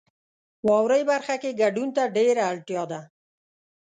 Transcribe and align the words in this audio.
واورئ 0.67 1.01
برخه 1.11 1.35
کې 1.41 1.57
ګډون 1.61 1.89
ته 1.95 2.03
ډیره 2.15 2.43
اړتیا 2.51 2.83
ده. 2.91 3.01